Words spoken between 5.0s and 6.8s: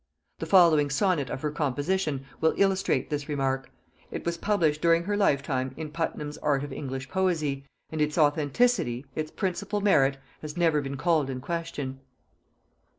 her lifetime in Puttenham's "Arte of